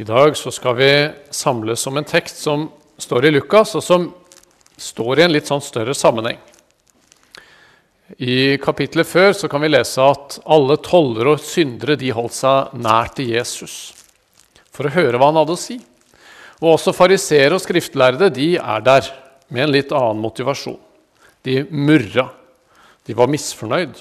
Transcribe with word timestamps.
I 0.00 0.04
dag 0.04 0.36
så 0.36 0.48
skal 0.50 0.76
vi 0.78 0.92
samles 1.30 1.82
om 1.86 1.98
en 2.00 2.06
tekst 2.08 2.38
som 2.40 2.70
står 2.96 3.26
i 3.26 3.30
Lukas, 3.34 3.74
og 3.76 3.82
som 3.84 4.06
står 4.80 5.18
i 5.20 5.24
en 5.26 5.32
litt 5.34 5.48
sånn 5.50 5.60
større 5.60 5.92
sammenheng. 5.92 6.38
I 8.16 8.56
kapittelet 8.64 9.04
før 9.04 9.34
så 9.36 9.50
kan 9.52 9.60
vi 9.60 9.68
lese 9.68 10.00
at 10.00 10.38
alle 10.48 10.78
tollere 10.80 11.34
og 11.34 11.42
syndere 11.44 11.98
de 12.00 12.14
holdt 12.16 12.32
seg 12.38 12.72
nær 12.80 13.10
til 13.12 13.28
Jesus 13.34 13.74
for 14.72 14.88
å 14.88 14.94
høre 14.94 15.20
hva 15.20 15.28
han 15.28 15.40
hadde 15.42 15.56
å 15.58 15.60
si. 15.60 15.76
Og 16.62 16.78
også 16.78 16.94
fariseere 16.96 17.58
og 17.58 17.60
skriftlærde 17.60 18.30
de 18.32 18.54
er 18.56 18.86
der 18.86 19.10
med 19.52 19.66
en 19.66 19.74
litt 19.74 19.92
annen 19.92 20.22
motivasjon. 20.24 20.78
De 21.44 21.58
murra. 21.68 22.30
De 23.04 23.18
var 23.20 23.28
misfornøyd. 23.28 24.00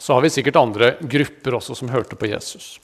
Så 0.00 0.16
har 0.16 0.24
vi 0.24 0.32
sikkert 0.32 0.62
andre 0.64 0.94
grupper 1.04 1.58
også 1.60 1.76
som 1.76 1.92
hørte 1.92 2.16
på 2.16 2.32
Jesus. 2.32 2.78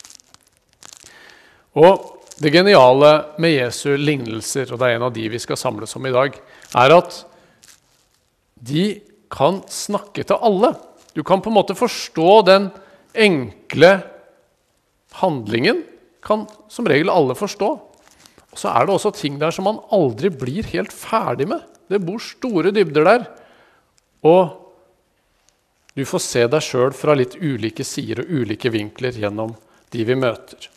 Og 1.79 2.15
Det 2.39 2.53
geniale 2.55 3.09
med 3.43 3.51
Jesu 3.51 3.97
lignelser, 3.99 4.71
og 4.71 4.79
det 4.79 4.87
er 4.87 4.95
en 4.95 5.09
av 5.09 5.11
de 5.11 5.25
vi 5.27 5.41
skal 5.43 5.59
samles 5.59 5.97
om 5.99 6.05
i 6.07 6.13
dag, 6.15 6.37
er 6.79 6.93
at 6.95 7.17
de 8.63 8.85
kan 9.27 9.59
snakke 9.67 10.23
til 10.23 10.39
alle. 10.39 10.71
Du 11.19 11.25
kan 11.27 11.43
på 11.43 11.51
en 11.51 11.57
måte 11.57 11.75
forstå 11.75 12.37
den 12.47 12.71
enkle 13.11 13.91
handlingen. 15.19 15.83
kan 16.23 16.47
som 16.69 16.87
regel 16.87 17.11
alle 17.11 17.35
forstå. 17.35 17.69
Og 18.53 18.59
Så 18.59 18.69
er 18.69 18.87
det 18.87 18.95
også 18.95 19.15
ting 19.15 19.39
der 19.39 19.51
som 19.51 19.65
man 19.65 19.81
aldri 19.91 20.29
blir 20.31 20.63
helt 20.67 20.93
ferdig 20.93 21.49
med. 21.49 21.63
Det 21.89 22.05
bor 22.05 22.19
store 22.19 22.71
dybder 22.71 23.05
der. 23.05 23.27
Og 24.23 24.51
du 25.95 26.05
får 26.05 26.19
se 26.23 26.47
deg 26.47 26.63
sjøl 26.63 26.93
fra 26.93 27.15
litt 27.15 27.35
ulike 27.35 27.85
sider 27.85 28.23
og 28.23 28.31
ulike 28.31 28.71
vinkler 28.71 29.11
gjennom 29.11 29.57
de 29.91 30.05
vi 30.05 30.15
møter. 30.15 30.69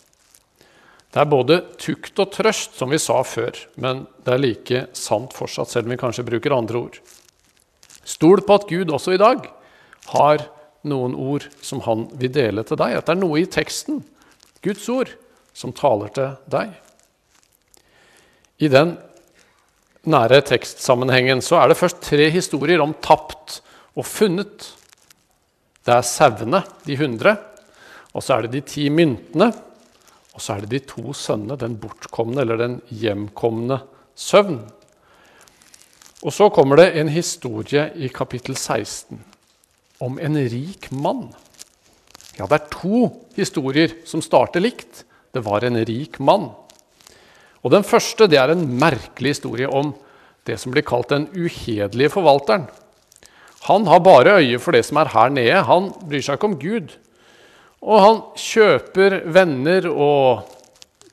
Det 1.11 1.19
er 1.19 1.27
både 1.27 1.57
tukt 1.81 2.19
og 2.23 2.31
trøst, 2.31 2.77
som 2.79 2.91
vi 2.91 2.99
sa 3.01 3.17
før, 3.27 3.57
men 3.83 4.05
det 4.23 4.31
er 4.31 4.39
like 4.39 4.83
sant 4.95 5.33
fortsatt, 5.35 5.67
selv 5.67 5.89
om 5.89 5.91
vi 5.91 5.99
kanskje 5.99 6.23
bruker 6.27 6.55
andre 6.55 6.85
ord. 6.85 6.99
Stol 8.07 8.43
på 8.47 8.55
at 8.55 8.67
Gud 8.69 8.93
også 8.95 9.17
i 9.17 9.19
dag 9.19 9.43
har 10.13 10.45
noen 10.87 11.13
ord 11.19 11.45
som 11.61 11.83
han 11.85 12.07
vil 12.17 12.31
dele 12.33 12.63
til 12.65 12.79
deg. 12.79 12.95
At 12.97 13.09
det 13.09 13.15
er 13.15 13.21
noe 13.21 13.41
i 13.41 13.49
teksten, 13.49 13.99
Guds 14.63 14.87
ord, 14.93 15.11
som 15.53 15.75
taler 15.75 16.13
til 16.15 16.31
deg. 16.53 16.71
I 18.61 18.69
den 18.71 18.95
nære 20.07 20.39
tekstsammenhengen 20.47 21.43
så 21.45 21.59
er 21.59 21.71
det 21.71 21.79
først 21.81 21.99
tre 22.05 22.29
historier 22.33 22.81
om 22.81 22.95
tapt 23.03 23.59
og 23.97 24.07
funnet. 24.07 24.69
Det 25.83 25.93
er 25.97 26.07
sauene, 26.07 26.63
de 26.87 26.97
hundre, 26.97 27.35
og 28.15 28.23
så 28.23 28.37
er 28.37 28.47
det 28.47 28.55
de 28.55 28.63
ti 28.69 28.87
myntene 28.93 29.51
og 30.41 30.45
så 30.47 30.55
er 30.57 30.63
det 30.65 30.71
de 30.73 30.85
to 30.89 31.11
sønnene, 31.13 31.53
den 31.53 31.75
bortkomne 31.77 32.41
eller 32.41 32.57
den 32.57 32.79
hjemkomne 32.89 33.75
søvn. 34.17 34.55
Og 36.25 36.33
så 36.33 36.47
kommer 36.49 36.81
det 36.81 36.95
en 36.97 37.11
historie 37.13 37.83
i 37.93 38.09
kapittel 38.09 38.57
16 38.57 39.19
om 40.01 40.17
en 40.17 40.39
rik 40.49 40.87
mann. 40.89 41.27
Ja, 42.39 42.47
det 42.49 42.57
er 42.57 42.71
to 42.73 43.03
historier 43.37 43.93
som 44.09 44.25
starter 44.25 44.65
likt. 44.65 45.03
Det 45.29 45.45
var 45.45 45.61
en 45.61 45.77
rik 45.77 46.17
mann. 46.17 46.49
Og 47.61 47.69
Den 47.69 47.85
første 47.85 48.25
det 48.25 48.41
er 48.41 48.55
en 48.55 48.65
merkelig 48.81 49.35
historie 49.35 49.69
om 49.69 49.93
det 50.49 50.57
som 50.57 50.73
blir 50.73 50.81
kalt 50.81 51.13
den 51.13 51.29
uhederlige 51.37 52.15
forvalteren. 52.17 52.65
Han 53.69 53.85
har 53.85 54.01
bare 54.01 54.39
øye 54.41 54.57
for 54.57 54.73
det 54.73 54.87
som 54.89 54.97
er 54.97 55.13
her 55.13 55.29
nede. 55.29 55.61
Han 55.69 55.93
bryr 56.01 56.25
seg 56.25 56.41
ikke 56.41 56.49
om 56.49 56.57
Gud. 56.57 56.97
Og 57.81 58.01
han 58.01 58.19
kjøper 58.37 59.21
venner 59.33 59.87
og 59.89 60.49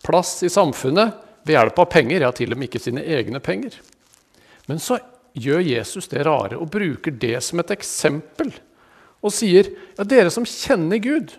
plass 0.04 0.42
i 0.44 0.50
samfunnet 0.52 1.16
ved 1.48 1.56
hjelp 1.56 1.78
av 1.80 1.88
penger, 1.92 2.24
ja, 2.26 2.32
til 2.36 2.52
og 2.52 2.60
med 2.60 2.68
ikke 2.68 2.82
sine 2.82 3.04
egne 3.04 3.40
penger. 3.44 3.78
Men 4.68 4.80
så 4.82 4.98
gjør 5.38 5.64
Jesus 5.64 6.10
det 6.12 6.24
rare 6.28 6.58
og 6.58 6.70
bruker 6.72 7.14
det 7.14 7.38
som 7.44 7.60
et 7.62 7.72
eksempel 7.72 8.52
og 9.24 9.32
sier 9.34 9.70
ja, 9.96 10.04
dere 10.06 10.30
som 10.30 10.46
kjenner 10.46 11.00
Gud, 11.02 11.32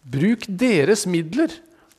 bruk 0.00 0.46
deres 0.48 1.04
midler 1.06 1.52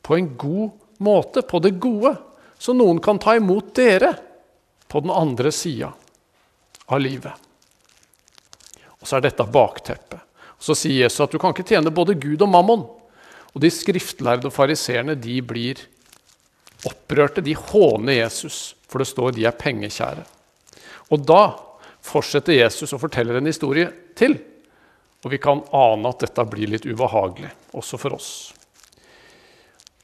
på 0.04 0.18
en 0.18 0.32
god 0.36 0.74
måte, 1.02 1.42
på 1.42 1.62
det 1.62 1.76
gode, 1.82 2.14
så 2.58 2.74
noen 2.76 3.00
kan 3.02 3.20
ta 3.22 3.36
imot 3.38 3.72
dere 3.78 4.12
på 4.90 5.00
den 5.02 5.14
andre 5.14 5.52
sida 5.54 5.92
av 6.86 7.00
livet. 7.00 7.32
Og 9.00 9.08
så 9.08 9.18
er 9.18 9.26
dette 9.26 9.46
bakteppet. 9.50 10.21
Så 10.62 10.76
sier 10.78 11.04
Jesus 11.04 11.24
at 11.24 11.32
du 11.32 11.40
kan 11.42 11.54
ikke 11.54 11.66
tjene 11.66 11.90
både 11.94 12.14
Gud 12.22 12.44
og 12.44 12.50
mammon. 12.52 12.84
Og 13.52 13.64
de 13.64 13.70
skriftlærde 13.72 14.48
og 14.48 14.54
fariseerne 14.54 15.16
de 15.18 15.40
blir 15.44 15.80
opprørte. 16.88 17.42
De 17.44 17.56
håner 17.58 18.20
Jesus, 18.22 18.76
for 18.88 19.02
det 19.02 19.10
står 19.10 19.34
de 19.34 19.46
er 19.48 19.58
pengekjære. 19.58 20.24
Og 21.12 21.26
da 21.28 21.42
fortsetter 22.02 22.56
Jesus 22.56 22.94
og 22.94 23.02
forteller 23.02 23.38
en 23.38 23.50
historie 23.50 23.90
til. 24.18 24.38
Og 25.22 25.30
vi 25.34 25.38
kan 25.42 25.62
ane 25.74 26.10
at 26.10 26.24
dette 26.24 26.46
blir 26.50 26.70
litt 26.70 26.86
ubehagelig, 26.86 27.52
også 27.78 27.98
for 28.00 28.16
oss. 28.16 28.30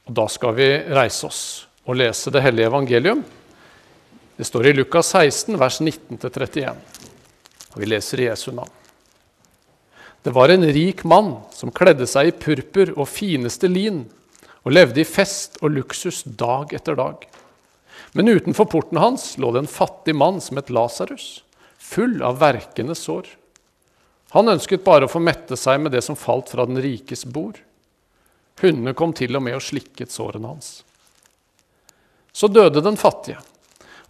Og 0.07 0.15
Da 0.15 0.25
skal 0.31 0.55
vi 0.57 0.69
reise 0.89 1.27
oss 1.27 1.41
og 1.85 1.99
lese 1.99 2.31
det 2.33 2.41
hellige 2.41 2.69
evangelium. 2.71 3.23
Det 4.37 4.47
står 4.47 4.69
i 4.69 4.73
Lukas 4.73 5.11
16, 5.13 5.59
vers 5.59 5.79
19-31. 5.81 6.75
Og 7.75 7.79
vi 7.81 7.89
leser 7.89 8.23
i 8.23 8.29
Jesu 8.29 8.51
navn. 8.51 8.78
Det 10.23 10.33
var 10.35 10.49
en 10.49 10.65
rik 10.65 11.03
mann 11.03 11.35
som 11.55 11.71
kledde 11.71 12.07
seg 12.07 12.27
i 12.27 12.35
purpur 12.35 12.91
og 12.97 13.07
fineste 13.07 13.69
lin 13.71 14.03
og 14.65 14.73
levde 14.75 14.99
i 14.99 15.07
fest 15.07 15.55
og 15.63 15.71
luksus 15.77 16.25
dag 16.27 16.73
etter 16.75 16.97
dag. 16.99 17.23
Men 18.11 18.27
utenfor 18.27 18.67
porten 18.67 18.99
hans 18.99 19.37
lå 19.39 19.53
det 19.53 19.63
en 19.63 19.71
fattig 19.71 20.15
mann 20.17 20.41
som 20.43 20.59
het 20.59 20.71
Lasarus, 20.73 21.43
full 21.77 22.19
av 22.25 22.41
verkende 22.41 22.97
sår. 22.97 23.29
Han 24.35 24.51
ønsket 24.51 24.83
bare 24.85 25.07
å 25.07 25.11
få 25.11 25.21
mette 25.23 25.57
seg 25.57 25.79
med 25.81 25.95
det 25.95 26.03
som 26.05 26.19
falt 26.19 26.51
fra 26.51 26.65
den 26.67 26.81
rikes 26.83 27.23
bord. 27.25 27.61
Hundene 28.61 28.93
kom 28.97 29.13
til 29.15 29.37
og 29.39 29.45
med 29.45 29.55
og 29.57 29.63
slikket 29.63 30.11
sårene 30.11 30.51
hans. 30.51 30.81
Så 32.35 32.49
døde 32.51 32.83
den 32.83 32.99
fattige, 32.99 33.39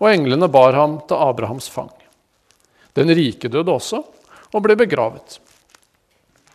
og 0.01 0.09
englene 0.09 0.49
bar 0.51 0.73
ham 0.75 0.97
til 1.07 1.21
Abrahams 1.21 1.69
fang. 1.71 1.91
Den 2.97 3.13
rike 3.15 3.51
døde 3.51 3.71
også 3.71 4.01
og 4.49 4.65
ble 4.65 4.75
begravet. 4.79 5.37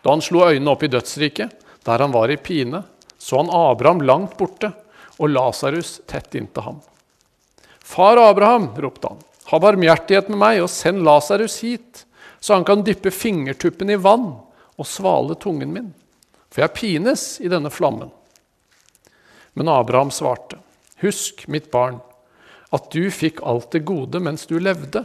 Da 0.05 0.13
han 0.13 0.23
slo 0.23 0.45
øynene 0.45 0.75
opp 0.75 0.85
i 0.85 0.93
dødsriket, 0.93 1.55
der 1.85 2.03
han 2.05 2.13
var 2.13 2.29
i 2.29 2.37
pine, 2.37 2.83
så 3.19 3.41
han 3.41 3.53
Abraham 3.53 4.03
langt 4.05 4.37
borte 4.37 4.75
og 5.17 5.31
Lasarus 5.33 6.01
tett 6.11 6.35
inntil 6.37 6.67
ham. 6.67 6.81
Far 7.81 8.21
Abraham, 8.21 8.69
ropte 8.77 9.13
han, 9.13 9.23
ha 9.49 9.61
barmhjertighet 9.61 10.29
med 10.33 10.41
meg 10.41 10.63
og 10.65 10.73
send 10.73 11.05
Lasarus 11.07 11.61
hit, 11.65 12.05
så 12.41 12.59
han 12.59 12.67
kan 12.69 12.85
dyppe 12.85 13.13
fingertuppen 13.13 13.93
i 13.93 14.01
vann 14.01 14.27
og 14.77 14.89
svale 14.89 15.37
tungen 15.41 15.73
min, 15.73 15.93
for 16.53 16.65
jeg 16.65 16.77
pines 16.77 17.25
i 17.41 17.49
denne 17.53 17.73
flammen. 17.73 18.11
Men 19.55 19.71
Abraham 19.73 20.11
svarte, 20.13 20.59
husk, 21.01 21.47
mitt 21.49 21.71
barn, 21.73 22.01
at 22.75 22.91
du 22.93 23.07
fikk 23.13 23.41
alt 23.47 23.71
det 23.73 23.85
gode 23.89 24.21
mens 24.21 24.49
du 24.51 24.59
levde, 24.59 25.05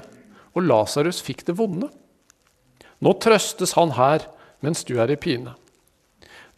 og 0.57 0.65
Lasarus 0.65 1.21
fikk 1.23 1.45
det 1.47 1.55
vonde. 1.59 1.91
Nå 2.99 3.15
trøstes 3.23 3.77
han 3.77 3.93
her 3.95 4.25
mens 4.65 4.83
du 4.87 4.97
er 4.99 5.11
i 5.11 5.19
pine. 5.19 5.55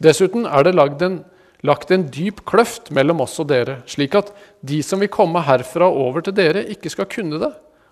Dessuten 0.02 0.48
er 0.50 0.66
det 0.66 0.74
lagt 0.76 1.02
en, 1.06 1.22
lagt 1.62 1.92
en 1.94 2.08
dyp 2.10 2.42
kløft 2.50 2.90
mellom 2.96 3.22
oss 3.26 3.38
og 3.42 3.52
dere, 3.52 3.82
slik 3.86 4.16
at 4.18 4.32
de 4.66 4.82
som 4.86 5.04
vil 5.04 5.12
komme 5.14 5.44
herfra 5.46 5.90
over 5.90 6.26
til 6.26 6.36
dere, 6.38 6.66
ikke 6.74 6.90
skal 6.90 7.10
kunne 7.12 7.42
det, 7.42 7.52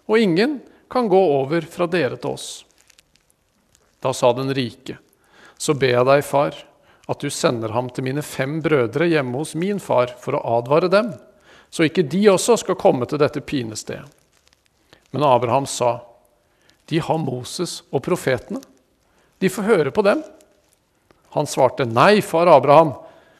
og 0.09 0.18
ingen 0.18 0.59
kan 0.90 1.09
gå 1.09 1.20
over 1.20 1.68
fra 1.70 1.86
dere 1.90 2.18
til 2.18 2.34
oss. 2.34 2.47
Da 4.02 4.14
sa 4.16 4.31
den 4.34 4.53
rike, 4.56 4.97
så 5.59 5.75
ber 5.78 5.94
jeg 6.00 6.08
deg, 6.08 6.26
far, 6.26 6.56
at 7.09 7.22
du 7.22 7.30
sender 7.34 7.74
ham 7.76 7.90
til 7.94 8.06
mine 8.06 8.24
fem 8.26 8.59
brødre 8.64 9.09
hjemme 9.09 9.41
hos 9.41 9.55
min 9.58 9.82
far 9.82 10.14
for 10.22 10.38
å 10.38 10.44
advare 10.58 10.90
dem, 10.90 11.12
så 11.70 11.85
ikke 11.85 12.08
de 12.09 12.23
også 12.32 12.58
skal 12.64 12.78
komme 12.79 13.05
til 13.09 13.22
dette 13.22 13.44
pinestedet. 13.46 14.08
Men 15.09 15.26
Abraham 15.26 15.66
sa, 15.66 16.00
de 16.90 17.00
har 17.02 17.17
Moses 17.22 17.79
og 17.90 18.03
profetene. 18.05 18.62
De 19.40 19.50
får 19.50 19.68
høre 19.68 19.91
på 19.91 20.03
dem. 20.06 20.24
Han 21.36 21.47
svarte, 21.47 21.86
'Nei, 21.86 22.22
far 22.22 22.47
Abraham, 22.47 22.94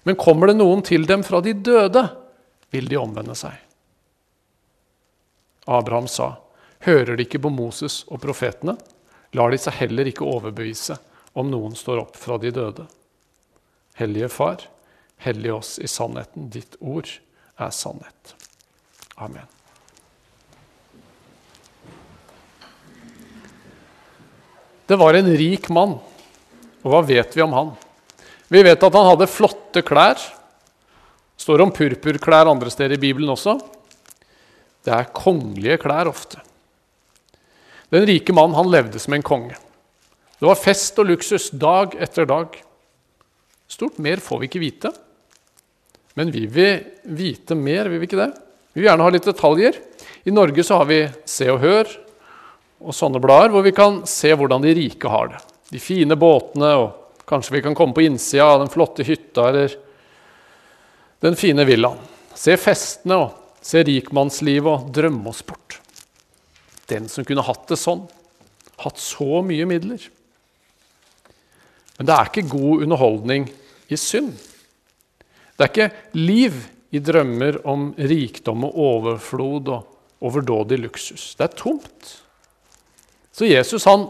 men 0.04 0.16
kommer 0.16 0.48
det 0.48 0.58
noen 0.58 0.82
til 0.86 1.06
dem 1.06 1.24
fra 1.24 1.42
de 1.42 1.54
døde, 1.54 2.10
vil 2.72 2.88
de 2.88 2.98
omvende 2.98 3.36
seg.' 3.36 3.58
Abraham 5.68 6.08
sa, 6.08 6.38
'Hører 6.80 7.16
de 7.16 7.24
ikke 7.24 7.42
på 7.42 7.50
Moses 7.50 8.06
og 8.08 8.22
profetene?' 8.22 8.78
lar 9.32 9.52
de 9.52 9.58
seg 9.62 9.74
heller 9.84 10.10
ikke 10.10 10.26
overbevise 10.26 10.98
om 11.38 11.52
noen 11.52 11.76
står 11.78 12.02
opp 12.02 12.18
fra 12.18 12.40
de 12.42 12.52
døde. 12.52 12.88
Hellige 14.00 14.30
Far, 14.34 14.64
hellig 15.22 15.54
oss 15.54 15.78
i 15.80 15.88
sannheten. 15.88 16.50
Ditt 16.50 16.80
ord 16.80 17.12
er 17.60 17.70
sannhet. 17.76 18.36
Amen. 19.18 19.59
Det 24.90 24.98
var 24.98 25.14
en 25.14 25.30
rik 25.38 25.68
mann. 25.70 26.00
Og 26.82 26.90
hva 26.90 27.04
vet 27.06 27.36
vi 27.38 27.44
om 27.46 27.54
han? 27.54 27.76
Vi 28.50 28.64
vet 28.66 28.82
at 28.82 28.96
han 28.98 29.10
hadde 29.12 29.30
flotte 29.30 29.84
klær. 29.86 30.18
Det 30.18 31.46
står 31.46 31.62
om 31.62 31.74
purpurklær 31.74 32.50
andre 32.50 32.74
steder 32.74 32.98
i 32.98 33.04
Bibelen 33.04 33.30
også. 33.30 33.60
Det 34.82 34.96
er 34.96 35.12
kongelige 35.14 35.78
klær 35.84 36.10
ofte. 36.10 36.42
Den 37.94 38.08
rike 38.10 38.34
mannen 38.34 38.58
han 38.58 38.72
levde 38.74 39.02
som 39.02 39.14
en 39.14 39.26
konge. 39.26 39.54
Det 40.40 40.50
var 40.50 40.58
fest 40.58 40.98
og 40.98 41.12
luksus 41.12 41.52
dag 41.54 41.94
etter 42.02 42.26
dag. 42.26 42.58
Stort 43.70 44.02
mer 44.02 44.18
får 44.26 44.42
vi 44.42 44.50
ikke 44.50 44.66
vite. 44.66 44.96
Men 46.18 46.34
vi 46.34 46.48
vil 46.50 46.82
vite 47.06 47.54
mer, 47.54 47.94
vil 47.94 48.02
vi 48.02 48.10
ikke 48.10 48.24
det? 48.26 48.32
Vi 48.74 48.82
vil 48.82 48.90
gjerne 48.90 49.06
ha 49.06 49.14
litt 49.14 49.30
detaljer. 49.30 49.78
I 50.26 50.34
Norge 50.34 50.66
så 50.66 50.82
har 50.82 50.90
vi 50.90 51.04
Se 51.30 51.46
og 51.54 51.62
Hør 51.62 51.98
og 52.80 52.96
sånne 52.96 53.22
blader 53.22 53.52
hvor 53.54 53.66
vi 53.66 53.76
kan 53.76 54.02
se 54.08 54.32
hvordan 54.34 54.64
de 54.64 54.74
rike 54.78 55.12
har 55.12 55.34
det. 55.34 55.42
De 55.70 55.82
fine 55.82 56.16
båtene, 56.20 56.72
og 56.80 57.26
kanskje 57.30 57.58
vi 57.58 57.64
kan 57.66 57.76
komme 57.78 57.96
på 57.96 58.06
innsida 58.08 58.48
av 58.56 58.64
den 58.64 58.72
flotte 58.74 59.06
hytta 59.06 59.50
eller 59.52 59.76
den 61.24 61.36
fine 61.38 61.66
villaen. 61.68 62.00
Se 62.40 62.56
festene 62.58 63.18
og 63.20 63.66
se 63.66 63.84
rikmannslivet 63.84 64.70
og 64.72 64.94
drømme 64.96 65.30
oss 65.30 65.44
bort. 65.46 65.80
Den 66.90 67.10
som 67.12 67.28
kunne 67.28 67.44
hatt 67.46 67.68
det 67.70 67.78
sånn, 67.78 68.06
hatt 68.80 69.02
så 69.02 69.44
mye 69.46 69.68
midler. 69.70 70.02
Men 72.00 72.08
det 72.08 72.16
er 72.16 72.32
ikke 72.32 72.48
god 72.50 72.86
underholdning 72.86 73.50
i 73.92 74.00
synd. 74.00 74.32
Det 75.60 75.66
er 75.66 75.72
ikke 75.74 76.18
liv 76.18 76.56
i 76.96 77.02
drømmer 77.04 77.60
om 77.68 77.90
rikdom 78.00 78.64
og 78.70 78.78
overflod 78.86 79.70
og 79.76 80.24
overdådig 80.26 80.80
luksus. 80.80 81.34
Det 81.36 81.50
er 81.50 81.58
tomt. 81.60 82.14
Så 83.40 83.48
Jesus 83.48 83.86
han 83.88 84.10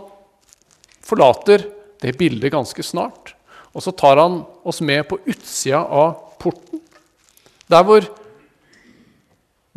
forlater 1.06 1.68
det 2.02 2.16
bildet 2.18 2.50
ganske 2.50 2.81
snart. 2.81 3.36
Og 3.78 3.84
så 3.86 3.94
tar 3.94 4.18
han 4.18 4.40
oss 4.66 4.81
med 4.81 5.04
på 5.06 5.20
utsida 5.30 5.84
av 5.86 6.16
porten. 6.42 6.81
Der 7.70 7.86
hvor 7.86 8.08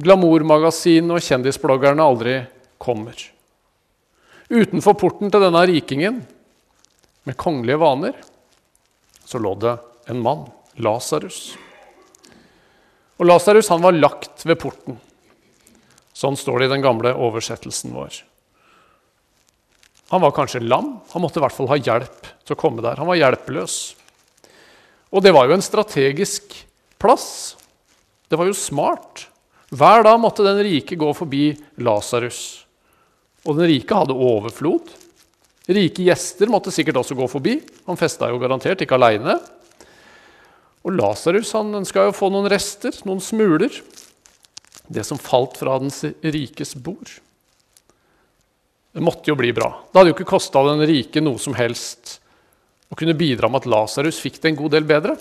glamourmagasinene 0.00 1.18
og 1.18 1.26
kjendisbloggerne 1.26 2.06
aldri 2.06 2.38
kommer. 2.80 3.12
Utenfor 4.48 4.96
porten 4.96 5.28
til 5.28 5.44
denne 5.44 5.66
rikingen 5.68 6.22
med 7.28 7.36
kongelige 7.36 7.82
vaner 7.84 8.16
så 9.28 9.36
lå 9.36 9.52
det 9.60 9.76
en 10.08 10.24
mann, 10.24 10.48
Lasarus. 10.80 11.58
Og 13.20 13.28
Lasarus 13.28 13.68
var 13.68 14.00
lagt 14.00 14.48
ved 14.48 14.56
porten. 14.64 14.96
Sånn 16.16 16.40
står 16.40 16.62
det 16.64 16.72
i 16.72 16.76
den 16.78 16.88
gamle 16.88 17.12
oversettelsen 17.12 17.92
vår. 17.92 18.22
Han 20.12 20.20
var 20.20 20.34
kanskje 20.36 20.60
lam. 20.60 20.98
Han 21.14 21.24
måtte 21.24 21.40
i 21.40 21.42
hvert 21.42 21.56
fall 21.56 21.70
ha 21.70 21.80
hjelp 21.80 22.26
til 22.44 22.52
å 22.52 22.60
komme 22.60 22.84
der. 22.84 23.00
Han 23.00 23.08
var 23.08 23.16
hjelpeløs. 23.16 23.76
Og 25.12 25.24
det 25.24 25.32
var 25.32 25.48
jo 25.48 25.56
en 25.56 25.64
strategisk 25.64 26.52
plass. 27.00 27.54
Det 28.28 28.36
var 28.36 28.48
jo 28.48 28.56
smart. 28.56 29.26
Hver 29.72 30.04
dag 30.04 30.20
måtte 30.20 30.44
den 30.44 30.60
rike 30.64 30.98
gå 31.00 31.08
forbi 31.16 31.54
Lasarus. 31.80 32.42
Og 33.48 33.56
den 33.56 33.70
rike 33.72 33.96
hadde 33.96 34.16
overflod. 34.16 34.92
Rike 35.72 36.04
gjester 36.04 36.52
måtte 36.52 36.74
sikkert 36.74 37.00
også 37.00 37.16
gå 37.16 37.28
forbi. 37.32 37.56
Han 37.88 38.00
festa 38.00 38.28
jo 38.28 38.40
garantert 38.42 38.84
ikke 38.84 39.00
aleine. 39.00 39.38
Og 40.84 40.92
Lasarus 40.98 41.54
ønska 41.56 42.04
jo 42.04 42.12
å 42.12 42.16
få 42.20 42.28
noen 42.32 42.52
rester, 42.52 42.92
noen 43.08 43.22
smuler. 43.24 43.80
Det 44.92 45.08
som 45.08 45.20
falt 45.20 45.56
fra 45.56 45.80
den 45.80 45.92
rikes 46.20 46.76
bord. 46.76 47.16
Det 48.92 49.00
måtte 49.00 49.30
jo 49.30 49.36
bli 49.38 49.52
bra. 49.56 49.70
Det 49.88 49.98
hadde 49.98 50.12
jo 50.12 50.16
ikke 50.18 50.32
kosta 50.34 50.62
den 50.68 50.84
rike 50.88 51.22
noe 51.24 51.40
som 51.40 51.56
helst 51.56 52.18
å 52.92 52.98
kunne 52.98 53.16
bidra 53.16 53.48
med 53.48 53.62
at 53.62 53.70
Lasarus 53.72 54.20
fikk 54.20 54.36
det 54.42 54.50
en 54.50 54.58
god 54.58 54.74
del 54.76 54.88
bedre. 54.88 55.16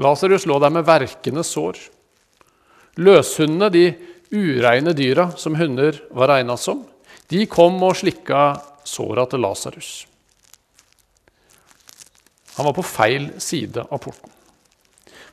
Lasarus 0.00 0.46
lå 0.48 0.56
der 0.62 0.72
med 0.72 0.86
verkende 0.88 1.44
sår. 1.44 1.76
Løshundene, 3.00 3.68
de 3.68 3.84
ureine 4.32 4.94
dyra 4.96 5.28
som 5.36 5.58
hunder 5.58 5.98
var 6.16 6.32
regna 6.32 6.56
som, 6.56 6.86
de 7.28 7.44
kom 7.50 7.76
og 7.84 7.98
slikka 8.00 8.54
såra 8.88 9.26
til 9.28 9.44
Lasarus. 9.44 9.90
Han 12.56 12.66
var 12.70 12.76
på 12.76 12.86
feil 12.88 13.28
side 13.40 13.84
av 13.84 14.00
porten. 14.00 14.32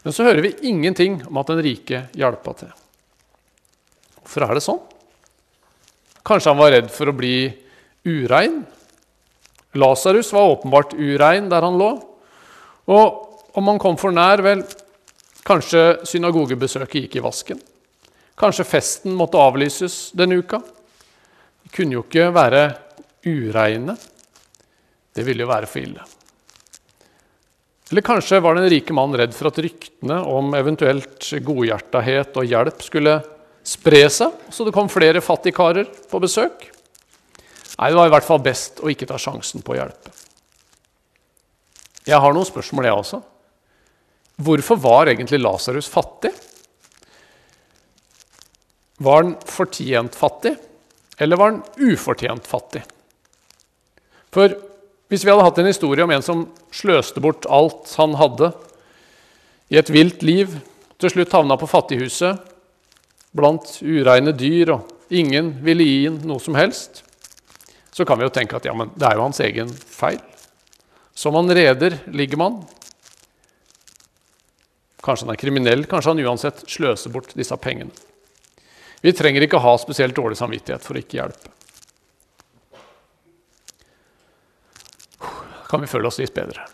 Men 0.04 0.14
så 0.16 0.28
hører 0.28 0.44
vi 0.44 0.54
ingenting 0.70 1.22
om 1.28 1.40
at 1.40 1.50
den 1.52 1.64
rike 1.64 2.04
hjelpa 2.16 2.54
til. 2.60 2.70
Hvorfor 4.22 4.46
er 4.46 4.56
det 4.56 4.64
sånn? 4.64 4.84
Kanskje 6.28 6.52
han 6.52 6.60
var 6.60 6.74
redd 6.76 6.90
for 6.92 7.08
å 7.08 7.16
bli 7.16 7.48
urein? 8.08 8.60
Lasarus 9.78 10.34
var 10.36 10.58
åpenbart 10.58 10.96
urein 10.98 11.48
der 11.52 11.64
han 11.64 11.78
lå. 11.80 11.94
Og 12.92 13.56
om 13.58 13.72
han 13.72 13.80
kom 13.80 13.96
for 14.00 14.12
nær, 14.16 14.44
vel, 14.44 14.64
kanskje 15.48 16.04
synagogebesøket 16.08 17.06
gikk 17.06 17.18
i 17.20 17.24
vasken. 17.24 17.62
Kanskje 18.38 18.68
festen 18.68 19.16
måtte 19.18 19.40
avlyses 19.42 20.12
denne 20.18 20.38
uka. 20.42 20.60
De 21.64 21.72
kunne 21.74 21.98
jo 21.98 22.04
ikke 22.06 22.28
være 22.36 22.68
ureine. 23.26 23.96
Det 25.16 25.26
ville 25.26 25.46
jo 25.46 25.50
være 25.50 25.70
for 25.70 25.82
ille. 25.82 26.04
Eller 27.88 28.04
kanskje 28.04 28.44
var 28.44 28.58
den 28.58 28.68
rike 28.70 28.94
mannen 28.96 29.18
redd 29.22 29.34
for 29.36 29.50
at 29.50 29.60
ryktene 29.64 30.20
om 30.28 30.52
eventuelt 30.60 31.24
godhjertahet 31.48 32.36
og 32.36 32.52
hjelp 32.52 32.84
skulle 32.84 33.16
spre 33.68 34.06
seg, 34.12 34.36
så 34.54 34.66
det 34.66 34.74
kom 34.76 34.90
flere 34.92 35.24
fattigkarer 35.24 35.90
på 36.08 36.22
besøk. 36.24 36.70
Nei, 37.78 37.90
det 37.92 37.98
var 38.00 38.10
i 38.10 38.14
hvert 38.16 38.26
fall 38.26 38.42
best 38.42 38.80
å 38.82 38.90
ikke 38.90 39.08
ta 39.10 39.20
sjansen 39.22 39.64
på 39.66 39.76
å 39.76 39.80
hjelpe. 39.82 40.14
Jeg 42.08 42.22
har 42.24 42.34
noen 42.34 42.48
spørsmål, 42.48 42.88
jeg 42.88 43.02
også. 43.02 43.20
Hvorfor 44.48 44.80
var 44.80 45.12
egentlig 45.12 45.42
Lasarus 45.42 45.90
fattig? 45.92 46.32
Var 49.04 49.20
han 49.20 49.36
fortjent 49.46 50.16
fattig, 50.18 50.56
eller 51.20 51.38
var 51.38 51.52
han 51.52 51.64
ufortjent 51.92 52.48
fattig? 52.50 52.82
For 54.34 54.56
hvis 55.12 55.24
vi 55.26 55.32
hadde 55.32 55.46
hatt 55.46 55.60
en 55.62 55.70
historie 55.70 56.06
om 56.06 56.14
en 56.14 56.26
som 56.26 56.48
sløste 56.74 57.22
bort 57.24 57.46
alt 57.52 57.92
han 58.00 58.16
hadde 58.20 58.52
i 59.72 59.78
et 59.80 59.92
vilt 59.92 60.24
liv, 60.26 60.56
til 60.98 61.14
slutt 61.14 61.36
havna 61.36 61.60
på 61.60 61.70
fattighuset 61.70 62.57
blant 63.38 63.78
ureine 63.82 64.34
dyr, 64.36 64.74
og 64.76 65.14
ingen 65.14 65.54
ville 65.64 65.86
gi 65.86 66.00
ham 66.08 66.18
noe 66.28 66.42
som 66.44 66.58
helst, 66.58 67.04
så 67.94 68.06
kan 68.06 68.20
vi 68.20 68.28
jo 68.28 68.34
tenke 68.34 68.58
at 68.58 68.66
ja, 68.68 68.74
men 68.78 68.92
det 68.98 69.08
er 69.08 69.18
jo 69.18 69.26
hans 69.26 69.42
egen 69.46 69.72
feil. 69.72 70.20
Som 71.18 71.38
han 71.38 71.50
reder 71.50 71.98
ligger 72.14 72.38
man. 72.38 72.60
Kanskje 75.02 75.26
han 75.26 75.34
er 75.34 75.42
kriminell, 75.42 75.86
kanskje 75.90 76.14
han 76.14 76.22
uansett 76.28 76.66
sløser 76.70 77.14
bort 77.14 77.34
disse 77.38 77.58
pengene. 77.62 77.94
Vi 79.02 79.14
trenger 79.14 79.46
ikke 79.46 79.62
ha 79.62 79.78
spesielt 79.82 80.18
dårlig 80.18 80.38
samvittighet 80.38 80.86
for 80.86 80.98
å 80.98 81.02
ikke 81.02 81.22
hjelpe. 81.22 81.54
kan 85.68 85.82
vi 85.82 85.88
føle 85.88 86.08
oss 86.08 86.20
litt 86.22 86.36
bedre. 86.36 86.66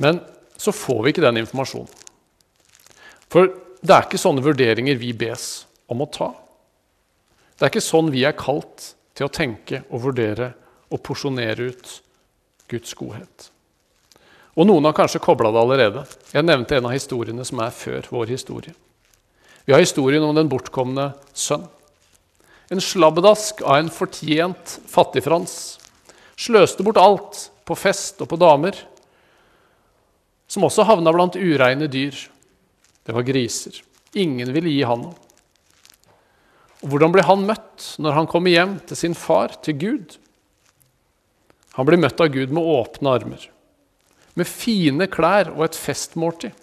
Men 0.00 0.20
så 0.56 0.72
får 0.72 1.02
vi 1.02 1.12
ikke 1.12 1.24
den 1.24 1.40
informasjonen. 1.42 1.90
For 3.30 3.52
det 3.80 3.94
er 3.94 4.06
ikke 4.06 4.20
sånne 4.20 4.44
vurderinger 4.44 4.98
vi 5.00 5.12
bes 5.16 5.64
om 5.90 6.02
å 6.04 6.08
ta. 6.12 6.30
Det 7.56 7.64
er 7.64 7.72
ikke 7.72 7.84
sånn 7.84 8.10
vi 8.12 8.26
er 8.28 8.36
kalt 8.36 8.92
til 9.16 9.26
å 9.26 9.32
tenke 9.32 9.82
og 9.88 10.04
vurdere 10.06 10.52
og 10.90 11.02
porsjonere 11.04 11.70
ut 11.72 11.96
Guds 12.70 12.92
godhet. 12.96 13.50
Og 14.58 14.66
noen 14.68 14.84
har 14.88 14.96
kanskje 14.96 15.22
kobla 15.22 15.52
det 15.54 15.60
allerede. 15.60 16.04
Jeg 16.34 16.46
nevnte 16.46 16.76
en 16.76 16.88
av 16.90 16.94
historiene 16.94 17.44
som 17.46 17.62
er 17.64 17.74
før 17.74 18.08
vår 18.12 18.32
historie. 18.34 18.74
Vi 19.64 19.72
har 19.72 19.82
historien 19.82 20.24
om 20.24 20.34
den 20.36 20.50
bortkomne 20.50 21.12
sønn. 21.36 21.66
En 22.70 22.82
slabbedask 22.82 23.62
av 23.64 23.80
en 23.80 23.90
fortjent 23.92 24.76
fattigfrans. 24.90 25.54
Sløste 26.38 26.84
bort 26.86 27.00
alt 27.00 27.46
på 27.66 27.76
fest 27.78 28.20
og 28.22 28.30
på 28.30 28.38
damer. 28.40 28.76
Som 30.50 30.66
også 30.66 30.86
havna 30.86 31.12
blant 31.14 31.38
ureine 31.38 31.88
dyr 31.90 32.16
det 33.10 33.16
var 33.18 33.26
griser. 33.26 33.82
Ingen 34.14 34.52
ville 34.54 34.70
gi 34.70 34.82
han 34.86 35.02
noe. 35.02 35.16
Og 36.80 36.92
Hvordan 36.92 37.12
ble 37.12 37.24
han 37.26 37.42
møtt 37.44 37.86
når 38.00 38.16
han 38.16 38.28
kommer 38.30 38.54
hjem 38.54 38.78
til 38.88 38.96
sin 38.96 39.16
far, 39.18 39.52
til 39.60 39.76
Gud? 39.76 40.14
Han 41.76 41.88
blir 41.88 42.00
møtt 42.00 42.22
av 42.22 42.30
Gud 42.32 42.54
med 42.54 42.66
åpne 42.66 43.12
armer, 43.18 43.42
med 44.38 44.48
fine 44.48 45.06
klær 45.12 45.52
og 45.52 45.66
et 45.66 45.78
festmåltid. 45.78 46.54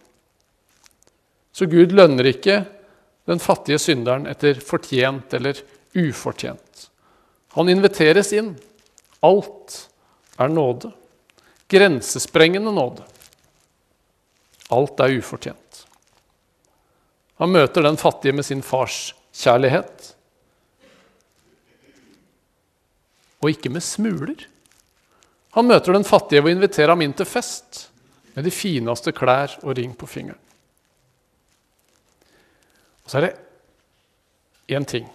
Så 1.54 1.68
Gud 1.70 1.94
lønner 1.96 2.32
ikke 2.32 2.62
den 3.28 3.42
fattige 3.44 3.80
synderen 3.82 4.28
etter 4.30 4.60
fortjent 4.64 5.34
eller 5.38 5.60
ufortjent. 5.98 6.88
Han 7.58 7.70
inviteres 7.72 8.32
inn. 8.38 8.54
Alt 9.26 9.80
er 10.38 10.52
nåde. 10.54 10.92
Grensesprengende 11.68 12.72
nåde. 12.72 13.06
Alt 14.72 15.02
er 15.04 15.18
ufortjent. 15.18 15.67
Han 17.38 17.54
møter 17.54 17.86
den 17.86 18.00
fattige 18.02 18.34
med 18.34 18.46
sin 18.46 18.64
fars 18.66 19.12
kjærlighet. 19.38 20.14
Og 23.44 23.52
ikke 23.54 23.70
med 23.70 23.86
smuler. 23.86 24.48
Han 25.58 25.70
møter 25.70 25.94
den 25.94 26.06
fattige 26.08 26.42
ved 26.42 26.54
å 26.54 26.58
invitere 26.58 26.94
ham 26.94 27.04
inn 27.06 27.14
til 27.18 27.30
fest 27.30 27.88
med 28.36 28.46
de 28.46 28.54
fineste 28.54 29.14
klær 29.18 29.56
og 29.64 29.78
ring 29.78 29.94
på 29.98 30.10
fingeren. 30.10 30.42
Og 33.06 33.12
så 33.12 33.20
er 33.20 33.28
det 33.28 34.76
én 34.78 34.86
ting. 34.86 35.08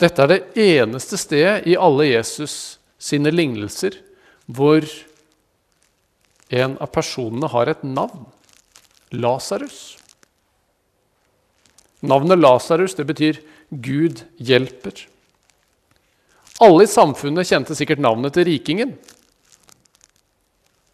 Dette 0.00 0.24
er 0.24 0.30
det 0.30 0.40
eneste 0.58 1.18
stedet 1.20 1.66
i 1.68 1.76
alle 1.78 2.08
Jesus 2.08 2.78
sine 2.98 3.30
lignelser 3.30 3.98
hvor 4.50 4.82
en 6.52 6.74
av 6.82 6.90
personene 6.94 7.50
har 7.52 7.70
et 7.70 7.84
navn. 7.86 8.24
Lasarus. 9.12 10.01
Navnet 12.02 12.38
Lasarus 12.38 12.96
betyr 12.98 13.38
'Gud 13.70 14.24
hjelper'. 14.38 15.06
Alle 16.60 16.84
i 16.84 16.90
samfunnet 16.90 17.48
kjente 17.48 17.74
sikkert 17.74 18.02
navnet 18.02 18.34
til 18.34 18.46
rikingen. 18.46 18.96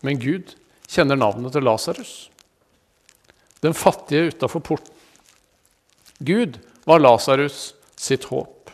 Men 0.05 0.21
Gud 0.21 0.55
kjenner 0.89 1.19
navnet 1.19 1.53
til 1.53 1.65
Lasarus, 1.67 2.31
den 3.61 3.75
fattige 3.75 4.31
utafor 4.31 4.63
porten. 4.65 4.95
Gud 6.21 6.59
var 6.87 7.03
Lasarus 7.03 7.75
sitt 7.97 8.29
håp. 8.31 8.71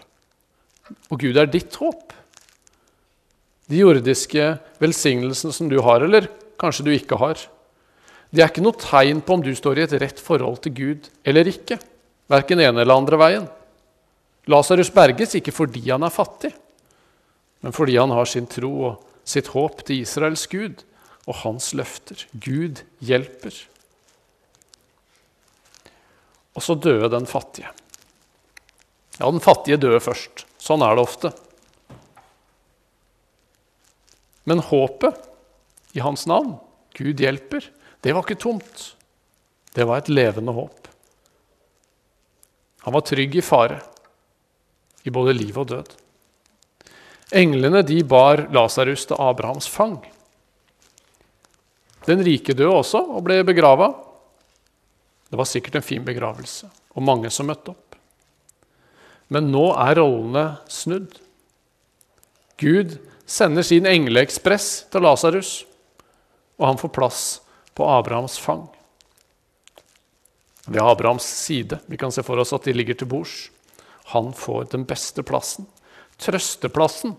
Og 1.11 1.19
Gud 1.21 1.37
er 1.41 1.49
ditt 1.49 1.75
håp. 1.81 2.13
De 3.71 3.81
jordiske 3.81 4.59
velsignelsene 4.83 5.55
som 5.57 5.71
du 5.71 5.79
har, 5.81 6.05
eller 6.05 6.29
kanskje 6.61 6.85
du 6.85 6.93
ikke 6.93 7.19
har, 7.21 7.41
det 8.35 8.43
er 8.43 8.51
ikke 8.51 8.65
noe 8.65 8.77
tegn 8.77 9.23
på 9.25 9.37
om 9.37 9.43
du 9.45 9.53
står 9.57 9.79
i 9.79 9.85
et 9.87 9.97
rett 10.03 10.21
forhold 10.21 10.61
til 10.65 10.75
Gud 10.77 11.11
eller 11.25 11.49
ikke. 11.49 11.79
Verken 12.31 12.63
ene 12.63 12.83
eller 12.83 12.97
andre 12.97 13.19
veien. 13.21 13.47
Lasarus 14.51 14.93
berges 14.93 15.37
ikke 15.39 15.55
fordi 15.55 15.83
han 15.89 16.05
er 16.05 16.13
fattig, 16.13 16.53
men 17.65 17.73
fordi 17.73 17.97
han 17.97 18.13
har 18.13 18.29
sin 18.29 18.49
tro 18.51 18.73
og 18.91 19.05
sitt 19.25 19.49
håp 19.55 19.85
til 19.89 20.03
Israels 20.05 20.45
Gud 20.53 20.83
og 21.25 21.41
hans 21.45 21.71
løfter. 21.77 22.27
Gud 22.33 22.83
hjelper. 23.05 23.57
Og 26.55 26.63
så 26.63 26.77
døde 26.77 27.09
den 27.13 27.27
fattige. 27.27 27.71
Ja, 29.19 29.31
den 29.31 29.43
fattige 29.43 29.81
døde 29.81 30.03
først. 30.03 30.45
Sånn 30.61 30.85
er 30.85 30.97
det 30.97 31.05
ofte. 31.05 31.33
Men 34.45 34.61
håpet 34.61 35.17
i 35.97 36.03
hans 36.05 36.27
navn, 36.29 36.59
Gud 36.95 37.21
hjelper, 37.23 37.65
det 38.05 38.13
var 38.13 38.27
ikke 38.27 38.43
tomt. 38.43 38.91
Det 39.75 39.87
var 39.89 40.03
et 40.03 40.13
levende 40.13 40.53
håp. 40.55 40.84
Han 42.85 42.93
var 42.93 43.05
trygg 43.09 43.37
i 43.37 43.45
fare, 43.45 43.81
i 45.05 45.13
både 45.13 45.33
liv 45.37 45.57
og 45.59 45.69
død. 45.71 45.93
Englene 47.35 47.81
de 47.87 48.03
bar 48.05 48.47
Lasarus 48.53 49.07
til 49.09 49.21
Abrahams 49.21 49.69
fang. 49.71 49.99
Den 52.05 52.21
rike 52.25 52.53
døde 52.53 52.77
også 52.77 53.01
og 53.17 53.25
ble 53.25 53.41
begrava. 53.47 53.89
Det 55.31 55.41
var 55.41 55.49
sikkert 55.49 55.81
en 55.81 55.87
fin 55.87 56.05
begravelse 56.05 56.69
og 56.95 57.03
mange 57.03 57.33
som 57.33 57.49
møtte 57.49 57.73
opp. 57.73 57.97
Men 59.33 59.49
nå 59.51 59.71
er 59.73 59.97
rollene 59.99 60.45
snudd. 60.71 61.17
Gud 62.61 62.99
sender 63.27 63.65
sin 63.67 63.89
engleekspress 63.89 64.85
til 64.93 65.03
Lasarus, 65.03 65.65
og 66.61 66.69
han 66.69 66.79
får 66.79 66.93
plass 66.95 67.23
på 67.75 67.89
Abrahams 67.89 68.37
fang. 68.39 68.69
Ved 70.67 70.81
Abrahams 70.83 71.25
side. 71.25 71.79
Vi 71.87 71.99
kan 72.01 72.13
se 72.13 72.23
for 72.25 72.41
oss 72.41 72.55
at 72.57 72.65
de 72.65 72.73
ligger 72.73 72.97
til 72.99 73.11
bords. 73.11 73.51
Han 74.13 74.33
får 74.37 74.71
den 74.73 74.85
beste 74.89 75.25
plassen, 75.27 75.67
trøsteplassen, 76.21 77.17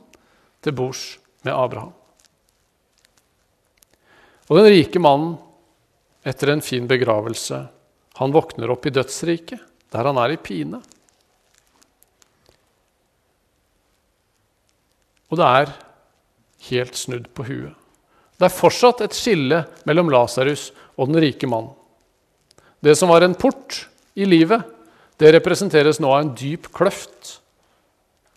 til 0.66 0.74
bords 0.74 1.18
med 1.46 1.54
Abraham. 1.54 1.94
Og 4.50 4.60
den 4.60 4.70
rike 4.70 5.02
mannen, 5.02 5.36
etter 6.26 6.54
en 6.54 6.64
fin 6.66 6.88
begravelse, 6.90 7.60
han 8.18 8.34
våkner 8.34 8.72
opp 8.74 8.86
i 8.86 8.94
dødsriket, 8.94 9.62
der 9.94 10.10
han 10.10 10.18
er 10.22 10.34
i 10.34 10.42
pine. 10.42 10.82
Og 15.30 15.42
det 15.42 15.48
er 15.62 15.74
helt 16.70 16.98
snudd 16.98 17.30
på 17.36 17.46
huet. 17.48 17.74
Det 18.36 18.50
er 18.50 18.54
fortsatt 18.54 19.02
et 19.06 19.16
skille 19.16 19.62
mellom 19.88 20.10
Lasarus 20.12 20.70
og 20.98 21.10
den 21.10 21.22
rike 21.24 21.48
mannen. 21.50 21.74
Det 22.86 22.94
som 22.96 23.10
var 23.10 23.26
en 23.26 23.34
port 23.34 23.88
i 24.14 24.28
livet, 24.30 24.62
det 25.18 25.32
representeres 25.34 25.98
nå 26.04 26.12
av 26.12 26.22
en 26.22 26.34
dyp 26.38 26.68
kløft. 26.76 27.40